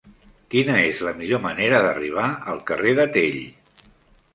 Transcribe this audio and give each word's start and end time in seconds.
Quina 0.53 0.77
és 0.93 1.03
la 1.09 1.13
millor 1.21 1.43
manera 1.45 1.85
d'arribar 1.85 2.27
al 2.55 2.67
carrer 2.73 2.99
de 3.03 3.11
Tell? 3.19 3.43